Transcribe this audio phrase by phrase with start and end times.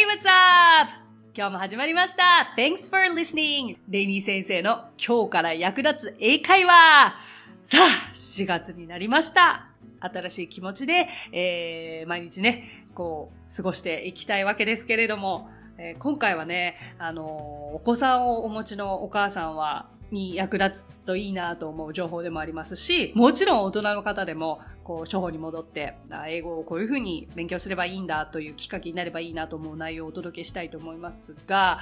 [0.00, 0.92] Hey, what's up?
[1.34, 3.76] 今日も始まりました !Thanks for listening!
[3.86, 7.14] レイニー先生の今日から役立つ英会話
[7.62, 9.66] さあ、4月になりました
[10.00, 25.94] 新しい気持ちで、えー、毎日ね、こう、過ごしていきたいわけですけれども、えー、今回はね、あのー、お子さんをお持ちのお母さんは、に役立つといいなと思う情報でもありますし、もちろん大人の方でも、こう、初歩に戻って、
[26.26, 31.78] 英語をこういうふうに勉強すればいいんだというきっかけになればいいなと思う内容をお届けしたいと思いますが、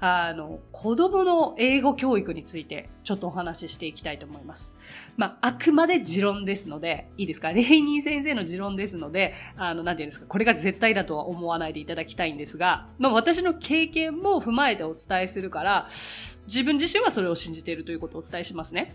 [0.00, 4.76] あの、子供の英語教育についてちょっとお話ししていきたいと思います。
[5.16, 7.52] まあ、あくまで持論ですので、いいですか？
[7.52, 15.88] レイニー先生の持論ですので、あの、なんていうんですか、これが絶対だとは思わないでいただきたいんですが、まあ、私の経験も踏まえてお伝えするから、
[16.46, 18.94] 自分自身はそれを信じているということをお伝えしますね。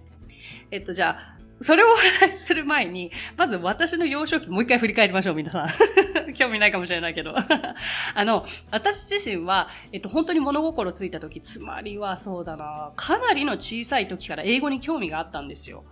[0.71, 5.67] えっと、じゃあ、それをお話しする前に、まず私の幼少期もう一回振り返りましょう、皆さん。
[6.33, 7.33] 興味ないかもしれないけど。
[8.13, 15.85] あの、私自身は、えっと、本当に物心ついた時、つまりはそうだな、かなりの小さい時から英語に興味があったんですよ。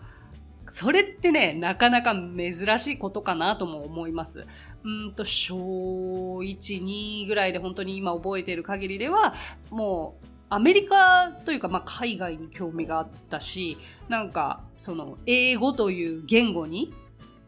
[0.67, 4.45] それってね、なかなか珍しいことかなとも思います。
[4.83, 5.55] うんと、小
[6.39, 9.33] 1、2ぐらいで本当に今覚えている限りでは、
[9.69, 16.93] もう、アメリカというか、まあ、海外に興味があったし、なんか、その、英語という言語に、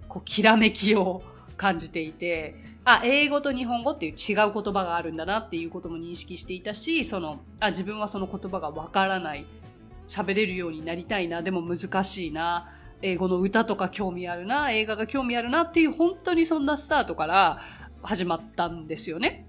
[0.08, 1.22] こう、きらめきを
[1.56, 9.46] 感じていて、あ、英語と日本語っていう違う言葉があるんだなっていうことも認識していたし、その、あ、自分はその言葉がわからない。
[10.08, 12.72] 喋れるようになりたいな、でも難しいな。
[13.04, 17.60] 英語の歌とか興味あるな、映画が興味あるなっていう本当にそんなスタートから
[18.02, 19.46] 始まったんですよね。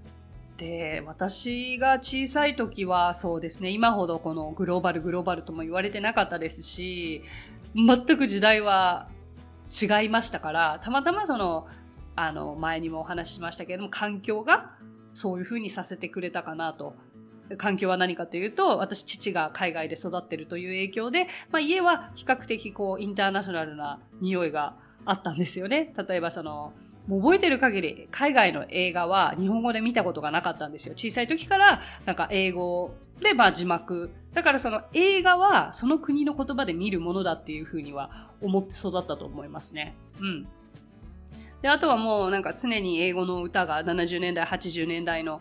[0.57, 7.23] で、私が小さい時はそうですね、今ほどこのグローバルグローバルとも言われてなかったですし、
[7.75, 9.09] 全く時代は
[9.71, 11.69] 違いましたから、たまたまその、
[12.15, 14.73] あの、前にもお話ししましたけれども、環境が
[15.13, 16.95] そういうふうにさせてくれたかなと。
[17.59, 24.75] 環境は何かというと、私、父が海外で育ってるという影響で、まあ、家は比較的こう、インターナショナルな匂いが
[25.05, 25.93] あったんですよね。
[26.09, 26.73] 例えばその、
[27.07, 30.95] もう覚えてる限り、海外の映画は日本語で見たことがなかったんですよ。
[30.97, 34.11] 小さい時から、なんか英語で、まあ字幕。
[34.33, 39.95] だからその映画はその国の言葉で見るものだっていうふうには思って育ったと思いますね。
[40.21, 40.47] うん。
[41.63, 45.41] で、あとはもうなんか常に英語の歌が70年代、80年代の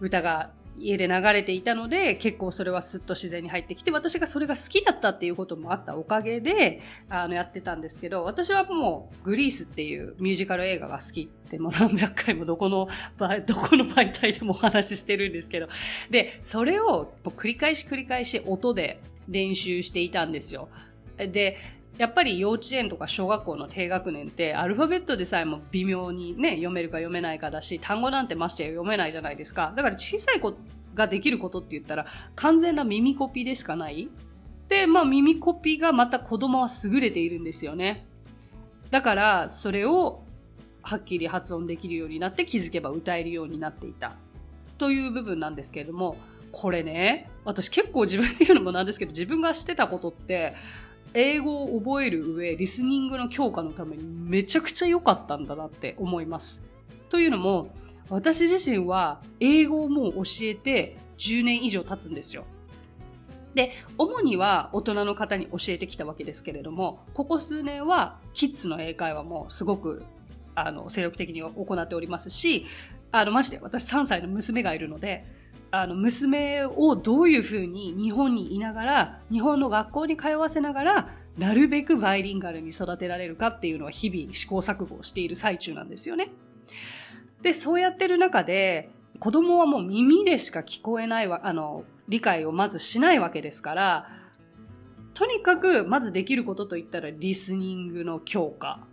[0.00, 0.50] 歌が
[0.80, 12.88] 家で流れていたので、結構それはスッと自然に入ってきて、私がそれが好きだったっていうこともあったおかげで、あの、やってたんですけど、私はもう、グリースっていうミュージカル映画が好きってもう何百回もどこの、
[13.46, 15.68] どこの媒体でもお話ししてるんですけど、
[16.10, 20.68] で、それを繰り返し繰り返し音で練習していたんですよ。
[21.16, 21.56] で、
[21.98, 29.72] やっぱり幼稚園とか小学校の低学年ってアルファベットでさえも微妙にね、読めるか読めないかだし、単語なんてまして読めないじゃないですか。
[29.76, 30.54] だから小さい子
[30.94, 34.08] ができることって言ったら完全な耳コピーでしかない。
[34.68, 38.06] で、まあ耳コピーがまた子供は優れているんですよね。
[38.90, 40.22] だからそれを
[40.82, 44.14] はっきり発音できるようになって気づけば歌えるようになっていた。
[44.78, 46.16] という部分なんですけれども、
[46.52, 50.54] これね、私結構自分で言うのもなんですけど、自分がしてたことって、
[51.14, 56.64] 英語を覚える上、リスニングの強化のためにめちゃくちゃ良かったんだなって思います。
[57.08, 57.74] というのも、
[58.10, 62.44] 私自身は英語をもう教えて10年以上経つんですよ。
[63.54, 70.04] で、主には大人の方に教えてきたわけですけれども、ここ数年はキッズの英会話もすごく
[70.54, 72.66] あの精力的に行っておりますし、
[73.10, 75.24] あの、まして私3歳の娘がいるので、
[75.70, 86.30] あの、娘をどういうふうに日本にいながら、日本の学校に通わせながら、なるべくバイリンガルに育てられるかっていうのは日々試行錯誤している最中なんですよね。
[87.42, 94.08] で、そうやってる中で、子供はもう耳でしか聞こえない、あの、理解をまずしないわけですから、
[95.12, 98.86] とにかくまずできることといったらリスニングの強化。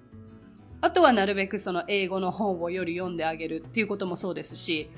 [0.81, 4.89] あとはなるべくその英語の本をより読んであげるっていうこともそうですし、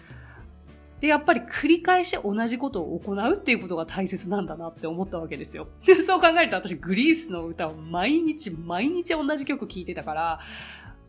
[0.99, 5.67] で、やっぱり繰り返し同じことを行うっていうことが大切なんだなって思ったわけですよ。
[5.85, 10.39] で、そう考えると私グリースの歌を毎日毎日同じ曲聴いてたから、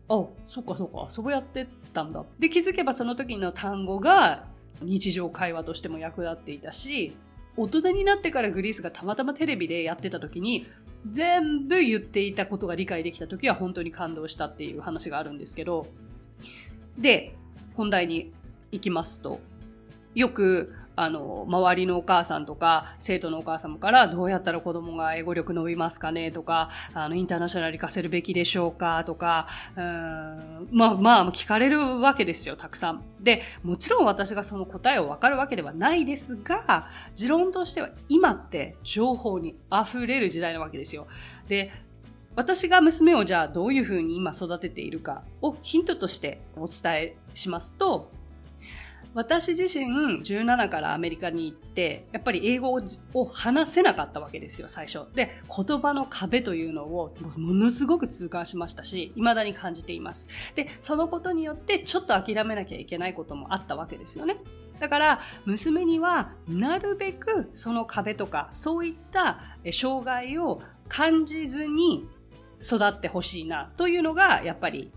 [0.09, 2.23] あ、そっかそっか、そうやってたんだ。
[2.37, 4.45] で、気づけばその時の単語が
[4.81, 7.15] 日常会話としても役立っていたし、
[7.57, 10.65] 大人になってからグリースがたまたまテレビでやってた時に、
[11.09, 15.87] 全部言っていたことが理解できた時は本当に感動したっていう話があるんですけど、
[16.97, 17.35] で、
[17.75, 18.31] 本題に
[18.71, 19.39] 行きますと、
[20.15, 26.29] よくあの、周りのお母さんとか、生徒のお母様からどうやったら子供が英語力伸びますかね？
[26.29, 29.01] とか、あの、インターナショナル行かせるべきでしょうか？
[29.05, 29.47] とか、
[29.77, 33.01] うん、まあまあ、聞かれるわけですよ、たくさん。
[33.21, 41.07] で、もちろん私がその答えをわかるわけではないですが、持論としては今って情報に溢れる時代なわけですよ。
[41.47, 41.71] で、
[42.35, 48.11] 私が娘をじゃあどういうふうに今育てているかをヒントとしてお伝えしますと、
[49.13, 52.79] 私自身17からアメリカに行って、やっぱり英語
[53.13, 55.05] を話せなかったわけですよ、最初。
[55.15, 60.29] で、言葉の壁というのをものすごく痛感しましたし、未だに感じています。
[60.55, 64.37] で、そのことによってちょっと諦めなきゃいけないこともあったわけですよね。
[64.79, 69.39] だから、娘にはなるべくその壁とか、そういった
[69.73, 72.07] 障害を感じずに
[72.61, 74.91] 育ってほしいなというのがやっぱり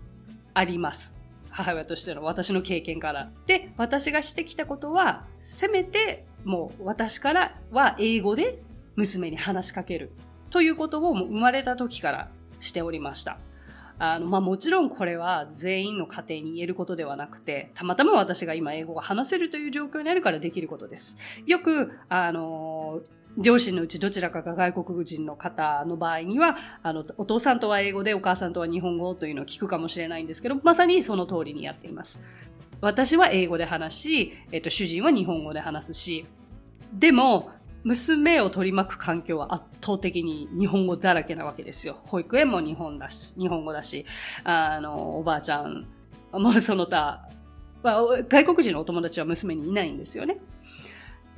[0.53, 1.22] あります。
[1.53, 3.31] 母親としての私の経験から。
[3.45, 8.63] で、私がしてきたことは、せめてもう私からは英語で
[8.95, 10.11] 娘に話しかける
[10.49, 12.29] ということをもう生まれた時から
[12.59, 13.37] しておりました。
[13.99, 21.17] あの、まあ、もちろんこれは全員の家庭に言えることではなくて、たまたま私が今英語が話せるという状況にあるからできることです。
[21.45, 23.01] よく、あの
[23.37, 32.23] 両親のうちどちらかが外国人の方の場合には、あの、お父さんとは英語でお母さんとは日本語というのを聞くかもしれないんですけど、まさにその通りにやっています。
[32.81, 36.25] 私は英語で話し、えっと、主人は日本語で話すし、
[36.93, 37.49] でも、
[37.83, 41.97] 娘を取り巻く環境は圧倒的に日本語だらけなわけですよ。
[42.05, 44.05] 保育園も日本だし、日本語だし、
[44.43, 45.85] あの、おばあちゃん、
[46.31, 47.27] まあ、その他、
[47.81, 50.37] まあ、外国人のお友達は娘にいないんですよね。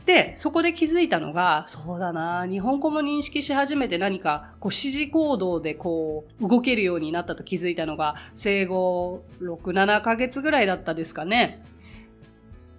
[0.06, 11.64] で、そこで気づいたのが、そうだな、日本語も認識し始めて何か、こう、指示行動でこう、動けるようになったと気づいたのが、生後6、7ヶ月ぐらいだったですかね。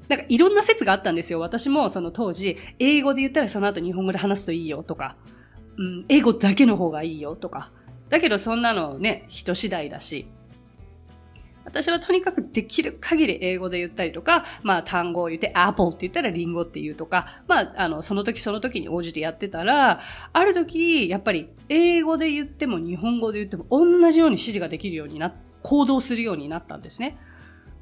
[0.08, 1.40] なんかいろんな説があったんですよ。
[1.40, 5.16] 私もその当時、英語で言ったらその後日本語で話すといいよとか、
[5.78, 7.72] うん、英語だけの方がいいよとか。
[8.08, 10.28] だけどそんなのね、人次第だし、
[11.66, 20.00] 私はとにかくできる限り英語で言ったりとか、まあ単語を言って apple って言ったらリンゴって言うとか、まああの、その時その時に応じてやってたら、
[20.32, 27.18] ある時、やっぱり英語で言っても日本語で言っても同じように指示ができるようにな、行動するようになったんですね。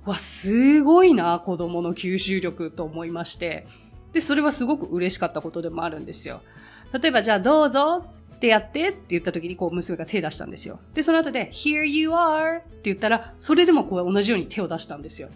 [0.07, 3.67] わ、すごいな、子供の吸収力と思いまして。
[4.15, 6.41] で、それはすごく嬉しかったことでもあるんですよ。
[6.93, 8.05] 例えば、じゃあどうぞ
[8.35, 10.81] ってやってって言った時にこう娘が手出したんですよ。
[10.93, 15.29] で、その後で Here you are って言ったら、それでもこう同じように手を出したんですよ。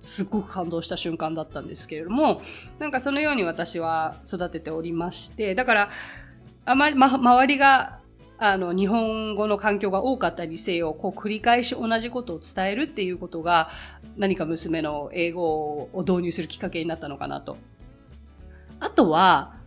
[0.00, 2.40] すっごく感動した瞬間だったんですけれども、
[2.78, 5.90] なんかそのように私は育てておりまして、だから、
[6.64, 8.00] あまり、ま、周りが、
[8.38, 13.68] あの、日本語の環境が多かったにせよ、こう繰り返し同じことを伝えるっていうことが、
[14.16, 15.44] 何か娘の英語
[15.92, 17.58] を導入するきっかけになったのかなと。
[18.80, 19.59] あとは、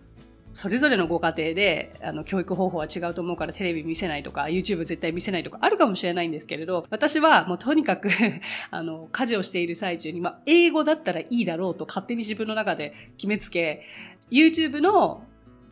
[0.53, 8.09] それぞれのご家庭で、あの、教育方法は違うと思うからテレビ見せないとか、YouTube 絶対見せないとかあるかもしれないんですけれど、私はもうとにかく
[8.69, 13.83] あの、家事をしている最中に、まあ、英語だったらいいだろうと勝手に自分の中で決めつけ、
[14.31, 15.23] YouTube の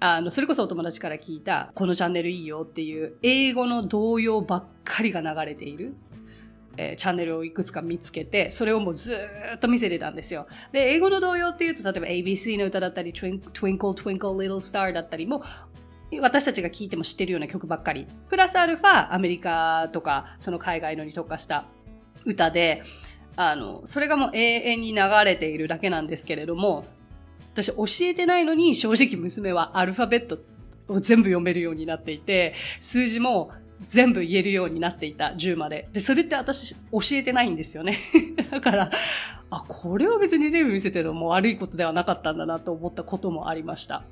[0.03, 5.93] あの、それこそお友達から聞いた、このチャンネルいいよっていう、英語の動揺ばっかりが流れている。
[6.77, 9.17] えー、チャンネルをいくつか見つけて、それをもうず
[9.55, 10.47] っと見せてたんですよ。
[10.71, 15.43] で、英語の童謡っていうと、例えば ABC の歌だったり、Twinkle Twinkle Little Star だったりも、
[16.19, 18.05] 私たちが聴いても知ってるような曲ばっかり。
[18.29, 21.65] プラスアルファ、アメリカとか、その海外のに特化した
[22.25, 22.83] 歌で、
[23.35, 26.85] あの、それがもう永遠に流れているだけなんですけれども、
[27.53, 30.39] 私教えてないのに正直娘はアルファベット
[30.87, 33.51] を全部読めるようになっていて、数字も
[33.83, 35.87] 全部言えるようになっていた、10まで。
[35.91, 37.97] で、それって私教えてないんですよね。
[38.51, 38.91] だから、
[39.49, 44.03] あ、これは別にテレビ見せてるのも悪いことではなかったんだなと思ったこともありました。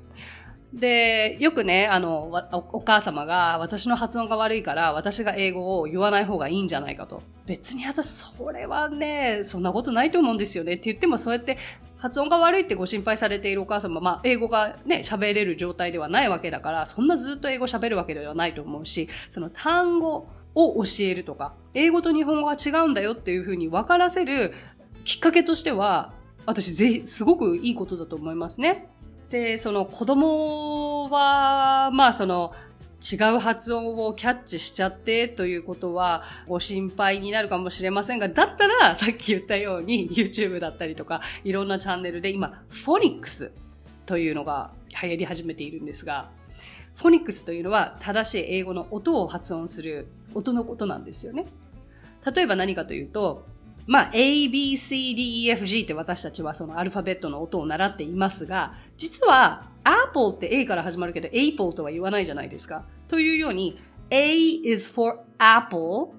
[0.72, 2.30] で、よくね、あの、
[2.72, 7.22] お母様が私の発音が悪いから私が英語を言わない方がいいんじゃないかと。
[7.46, 11.58] 別に私それはね、そんなことないと思うんですよねって言ってもそうやって
[12.00, 24.54] 発音が悪いってご心配されているお母様、まあ、英語がね、喋れる状態ではないわけだから、そんなずっと英語喋るわけではないと思うし、その単語を教えるとか、英語と日本語は違うんだよっていうふうに分からせる
[25.04, 26.14] きっかけとしては、
[26.46, 28.88] 私ぜひ、すごくいいことだと思いますね。
[29.28, 32.52] で、その子供は、まあその、
[33.00, 43.52] 違う発音をキャッチしちゃってということはご心配になるかもしれませんが、だったらさっき言ったように YouTube だったりとかいろんなチャンネルで今、フォニックス
[44.06, 46.30] というのが流行り始めているんですが、
[46.96, 51.46] フォニックスというのは正しい英語の音を発音する音のことなんですよね。
[52.34, 53.46] 例えば何かというと、
[53.86, 62.84] まあ、A, B, C, D, E, F, G って私たちはそのアルファベットの音を習っていますが、実は Apple って A から始まるけど Apple とは言わないじゃないですか。
[63.08, 63.78] というように
[64.10, 66.12] A is for Apple,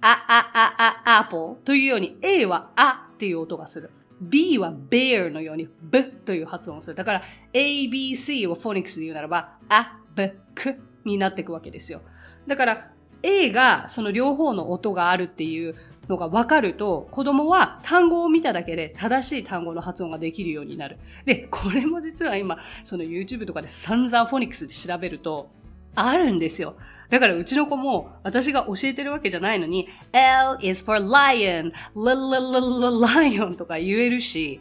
[0.00, 3.90] あ、あ、あ、あ、Apple というように A はあっていう音がする。
[4.20, 6.96] B は bear のように B という発音をする。
[6.96, 12.02] だから A, B, C をフォニックスで言うならば、あ、B, K になっていくわけですよ。
[12.46, 12.90] だから
[13.22, 15.74] A がその両方の音があるっていう
[16.10, 20.98] のが分かると、子供は単語を見ただけで正しい単語の発音ができるようになる。
[21.24, 25.50] で、これも実は今、その YouTube とかで散々フォニックスで調べると、
[25.94, 26.76] あるんですよ。
[27.08, 34.60] だからうちの子も私が教えてるわけじゃないのに L is for lion, l l l l lion とか言えるし、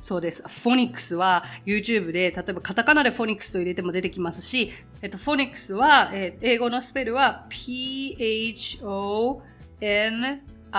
[0.00, 0.42] そうです。
[0.46, 4.70] フォニックスは YouTube で、例えばカタカナでフォニックスと入れても出てきますし、
[5.00, 9.40] えっと、フォニックスは、え、英語のスペルは PHO
[9.84, 10.72] NICS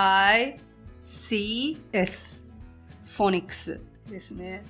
[3.16, 4.64] フォニックスですね。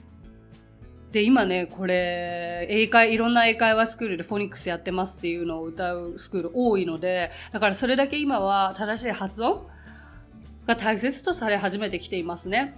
[1.10, 9.66] で、今ね、これ、英会、いろんな英会話スクールでフォニックスやってますっていうのを歌うスクール多いので、だからそれだけ今は正しい発音
[10.66, 12.76] が大切とされ始めてきていますね。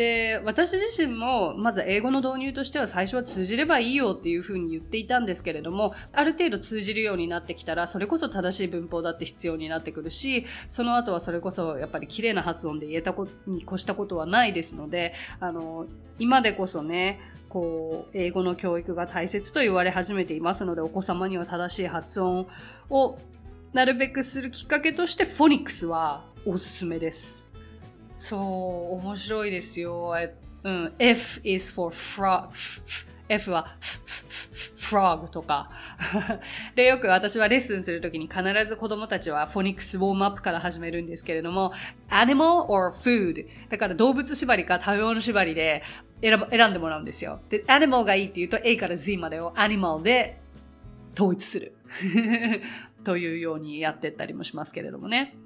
[0.00, 15.84] で、私自身も、まず英語の導入としては最初は通じればいいよっていうふうに言っていたんですけれども、ある程度通じるようになってきたら、それこそ正しい文法だって必要になってくるし、その後はそれこそやっぱり綺麗な発音で言えたことに越したことはないですので、あの、
[16.18, 22.46] 今でこそね、こう、英語の教育が大切と言われ始めていますので、お子様には正しい発音
[22.88, 23.18] を
[23.74, 27.49] なるべくするきっかけとして、フォニックスはおすすめです。
[28.20, 28.40] そう、
[29.06, 30.14] 面白いですよ。
[30.62, 32.50] うん、F is for frog.
[33.30, 33.76] F は
[34.76, 35.70] frog とか。
[36.76, 41.72] で、よく私はレッスンするときに必ず子供たちはフォニックスウォームアップから始めるんですけれども、
[42.10, 43.46] animal or food。
[43.70, 45.82] だから動物縛りか食べ物縛りで
[46.20, 47.40] 選選んでもらうんですよ。
[47.48, 50.42] で、animal がいいって言うと A から Z までを animal で
[51.14, 51.72] 統一する。
[53.02, 55.38] というようにやってったりもしますけれどもね。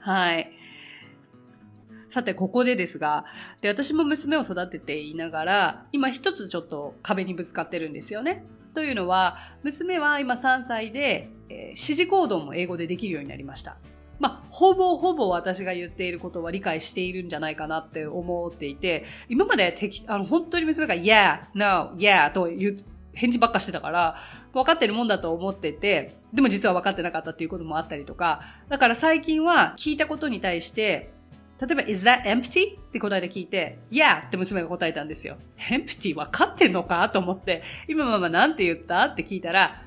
[0.00, 0.52] はい。
[2.08, 3.24] さて、ここでですが、
[3.60, 8.44] で、私も娘を育てていながら、今一つちょっと壁にぶつかってるんですよね。
[8.74, 13.76] というのは、娘は今3歳で、えー、指示行動も英語でできるようになりました。
[14.18, 22.76] まあ、ほぼほぼ私が言っていることは理解しているんじゃないかなって思っていて、今までてき、あの、本当に娘が yeah, no, yeah と言う、
[23.12, 24.16] 返事ばっかしてたから、
[24.52, 31.12] 分かってるもんだと思ってて、でも実は分かってなかったっていうこともあったりとか、だから最近は聞いたことに対して、
[31.58, 32.78] 例えば、is that empty?
[32.78, 34.26] って答えで聞いて、yeah!
[34.26, 35.36] って娘が答えたんですよ。
[35.70, 37.08] empty 分かってんのか？
[37.08, 39.04] と思って、今ママなんて言った？
[39.04, 39.82] って聞いたら、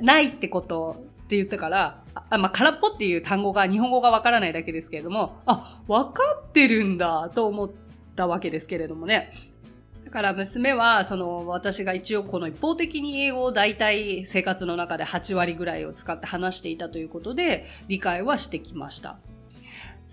[0.00, 7.70] ないってことって言ったから、あまあ、空っぽっていう単語が日本語がわからないだけですけれども、あ、分かってるんだと思っ
[8.14, 9.30] たわけですけれどもね。
[10.04, 19.16] だから娘は、その、私が一応この一方的に英語を大体生活の中で8割ぐらいを使って話していたということで、理解はしてきました。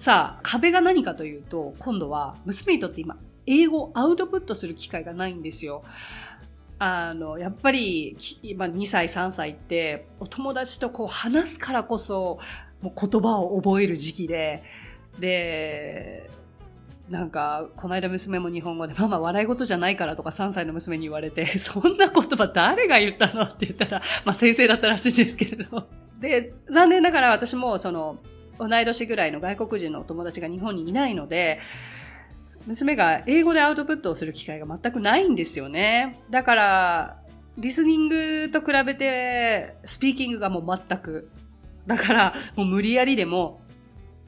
[0.02, 5.84] さあ、壁が何かというと、今度は娘にとって今、英語をアウトプットする機会がないんですよ。
[6.80, 12.40] あの、やっぱり、今2歳、3歳って、お友達とこう話すからこそ、
[12.82, 14.64] もう言葉を覚える時期で、
[15.20, 16.32] で、
[17.08, 23.44] なんか、この間娘も日本語で、ママ笑い事じゃないからとか3歳の娘に言われて、 そんな言葉誰が言ったの？
[23.44, 25.88] って言ったら、まあ先生だったらしいんですけれど。
[26.20, 28.18] で、残念ながら私もその、
[28.68, 31.60] 同い年ぐらいの外国人のお友達が日本にいないので、
[32.68, 36.22] 娘が英語でアウトプットをする機会が全くないんですよね。
[36.30, 37.18] だから、
[37.58, 41.30] リスニングと比べて、スピーキングがもう全く。
[41.88, 43.62] だから、もう無理やりでも、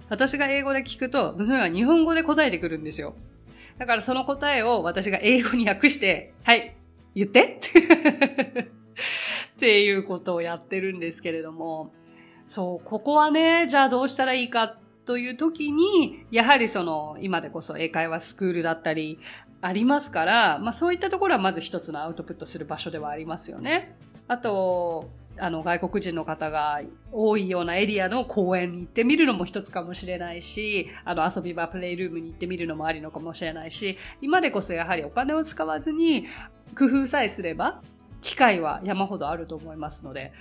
[0.09, 3.15] 私が英語で聞くと、娘は日本語で答えてくるんですよ。
[3.77, 6.75] だからその答えを私が英語に訳して、はい、
[7.15, 7.59] 言って
[9.55, 11.93] っていうことをやってるんですけれども、
[12.47, 19.19] そう、ここはね、じゃあどうしたらいいかという時に、やはりその、今でこそ英会話スクールだったり、
[19.61, 23.95] ありますから、まあそういったところはまず一つのアウトプットする場所ではありますよね。
[24.27, 26.81] あと、あの、外国人の方が
[27.11, 36.27] 多いようなエリアの公園に行ってみるのも一つかもしれないし、あの、遊び場、プレイルームに行ってみるのもありのかもしれないし、今でこそやはりお金を使わずに
[36.77, 37.81] 工夫さえすれば、
[38.21, 40.33] 機会は山ほどあると思いますので、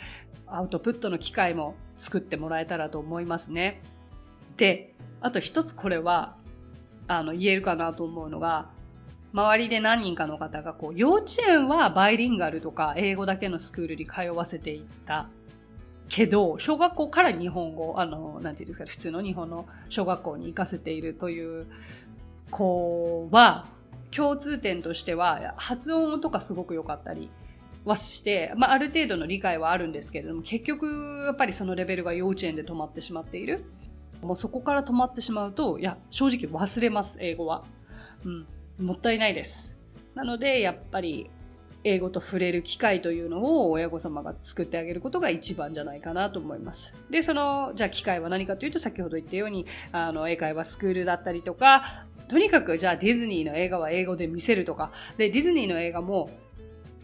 [0.47, 3.81] アウトプットの機会も作ってもらえたらと思いますね。
[4.57, 6.35] で、あと一つこれは、
[7.07, 8.71] あの、言えるかなと思うのが、
[9.33, 15.29] 周りで何人かの方が、こう、幼稚園はバイリンガルとか英語だけのスクールに通わせていった
[16.09, 21.67] けど、小学校から日本語、あの、なんていうんですか、普通の日本の小学校に行かせているという
[22.51, 23.67] 子は、
[24.11, 27.31] 共通点としては、発音とかすごく良かったり
[27.85, 33.65] はして、まあ、ある程度の理解はあるんですけれども、結局、やっぱりそのレベルが幼稚園で止まってしまっている。
[34.23, 37.65] もうそこから止まってしまうと、いや、正直忘れます、英語は。
[38.25, 38.47] うん。
[38.87, 39.81] もったいないです。
[40.15, 41.29] なので、やっぱり、
[41.85, 46.95] 英語と触れる機会というのを親御様が作ってあげることが一番じゃないかなと思います。
[47.11, 56.31] で、その、じゃあ機会は何かというと、先ほど言ったように、あの、英会話スクールだったりとか、とにかくじゃあディズニーの映画は英語で見せるとか、で、ディズニーの映画も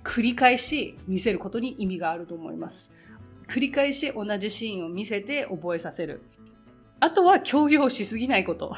[0.09, 2.97] 繰り返し見せることに意味があると思います。
[3.47, 6.23] 繰り返し同じシーンを見せて覚えさせる。
[6.99, 8.75] あとは協業しすぎないこと。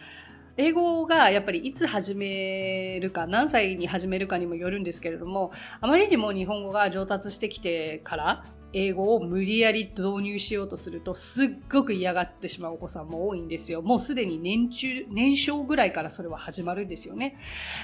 [0.58, 13.80] 英語がやっぱりいつ始めるか、何歳に始めるかにもよるんですけれども、あまりにも日本語が上達してきてから、英語を無理やり導入しようとすると、すっごく嫌がってしまうお子さんも多いんですよ。
[13.80, 17.38] もうすでに年中、年少ぐらいからそれは始まるんですよね。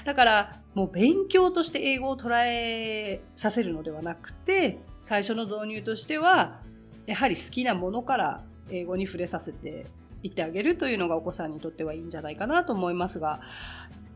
[0.05, 6.59] だから、もう勉強として英語を捉えさせるのではなくて、最初の導入としては、
[7.07, 9.85] やはり好きなものから英語に触れさせて
[10.21, 13.41] 言ってあげるというのがお子さんにとってはいいんじゃないかなと思いますが。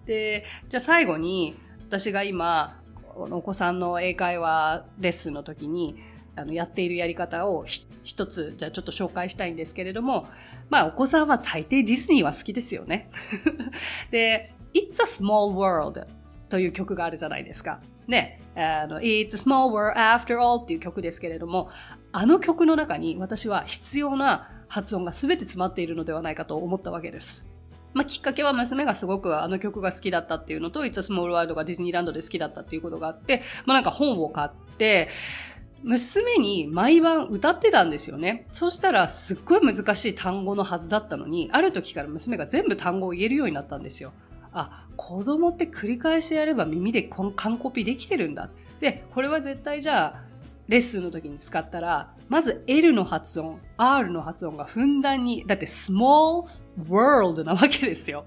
[0.06, 1.56] で、じゃあ最後に、
[1.88, 2.82] 私が今、
[3.16, 5.96] お子さんの英会話レッスンの時に、
[6.38, 7.66] あの、やっているやり方を
[8.04, 10.28] 一つ、じゃあちょっと紹介したいんですけれども、
[10.70, 13.10] まあ、お子さんは大抵ディズニーは好きですよね。
[14.12, 16.06] で、It's a Small World
[16.50, 17.82] という曲があるじゃないですか。
[18.08, 21.70] ね、あの、It's a Small World After All っていう曲ですけれども、
[22.12, 27.50] あの曲の中に私は必要な発音が全て詰まっているのではないかと思ったわけです。
[27.94, 35.10] まあ、きっかけは娘がすごくあの曲が好きだったっていうのと、It's a Small World がディズニーランドで好きだったっていうことがあって、まあ、なんか本を買って、
[35.84, 38.48] 娘に毎晩歌ってたんですよね。
[38.52, 44.12] そしたらすっごい難しい単語のはずだったのに、ある時から娘が全部単語を言えるようになったんですよ。
[44.54, 48.50] あ、子供って繰り返しやれば耳で完コピできてるんだ。
[48.80, 50.24] で、これは絶対じゃあ、
[50.68, 56.46] レッスンの時に使ったら、まず L の発音、R の発音がふんだんに、だって small
[56.90, 58.26] world なわけですよ。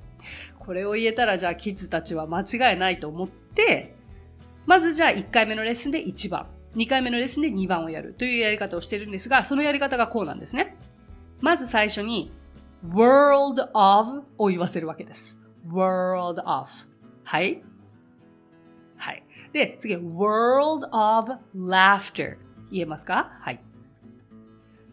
[0.58, 3.94] これを言えたらじゃあキッズたちは間違いないと思って、
[4.66, 10.76] まずじゃあ1回目のレッスンで1番、2回目のレッスンで2番をやるというやり方をしてるんですが、そのやり方がこうなんですね。
[11.40, 12.32] まず最初に
[12.88, 15.44] world of を言わせるわけです。
[15.68, 16.68] world of。
[17.24, 17.62] はい。
[18.96, 19.22] はい。
[19.52, 22.36] で、次 world of laughter。
[22.70, 23.36] 言えますか？
[23.40, 23.60] はい。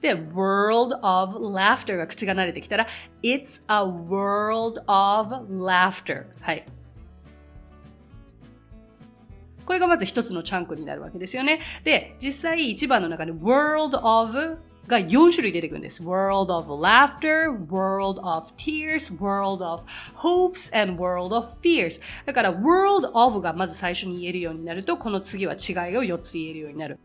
[0.02, 2.88] で、world of laughter が口が慣れてきたら、
[3.24, 6.26] it's a world of laughter。
[6.42, 6.66] はい。
[9.68, 11.60] これがまず一つのチャンクになるわけですよね。
[11.84, 16.02] で、実際一番の中で world of が4種類出てくるんです。
[16.02, 19.84] world of laughter, world of tears, world of
[20.16, 22.02] hopes, and world of fears.
[22.26, 26.98] だから world of がまず最初に言えるようになると、この次は違いを4つ言えるようになる。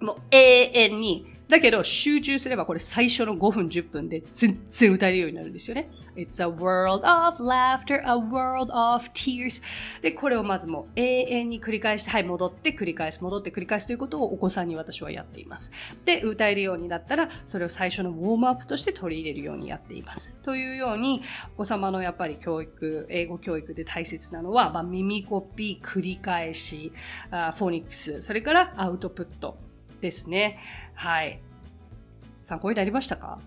[0.00, 5.90] もう永遠にだけど、集中すればこれ最初の5分10分で全然歌えるようになるんですよね。
[6.14, 9.60] It's a world of laughter, a world of tears.
[10.00, 15.72] で、これをまずもう永遠に繰り返して、はい、戻って繰り返す、戻って繰り返すということをお子さんに私はやっています。
[16.04, 20.38] で、歌えるようになったら、それを最初のウォームアップとして取り入れるようにやっています。
[20.44, 21.22] というように、
[21.54, 26.92] お子様のやっぱり教育、英語教育で大切なのは、まあ、耳コピー、繰り返し、
[27.32, 29.69] あフォニックス、それからアウトプット。
[30.00, 30.58] ですね。
[30.94, 31.40] はい。
[32.42, 33.38] 参考になりましたか？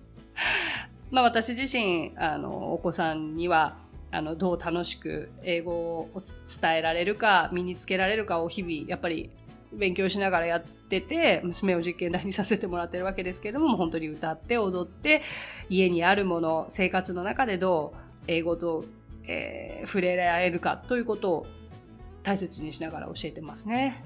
[1.10, 3.76] まあ私自身、あの、お子さんには、
[4.10, 6.10] あの、どう楽しく英語を
[6.60, 9.30] 伝えられるか、身につけられるかを日々、やっぱり
[9.72, 15.22] 勉強しながらやってて、娘を実験台にさせてもらってるわけですけれども、本当に歌って踊って、
[15.70, 18.84] 家にあるもの、生活の中でどう英語と、
[19.26, 21.46] えー、触れられるかということを
[22.22, 24.02] 大切にしながら教えてますね。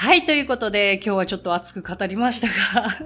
[0.00, 2.96] はい、ということで今日はちょっと熱く語りましたが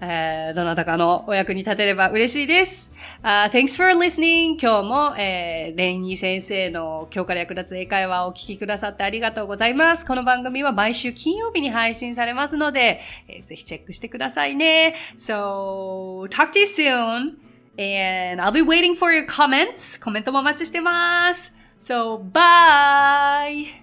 [0.00, 2.90] えー、どなたかのお役に立てれば嬉しいです。
[3.22, 4.56] Uh, thanks for listening!
[4.58, 10.06] 今日も、えー、レイニー先生の今日から役立つ英会話をお聞きくださってありがとうございます。
[10.06, 14.94] この番組は毎週金曜日に配信されますので、えー、ぜひチェックしてくださいね。
[15.18, 18.32] So, talk to you soon!
[18.32, 20.02] And I'll be waiting for your comments.
[20.02, 21.52] コメントもお待ちしてます。
[21.78, 23.81] So, bye!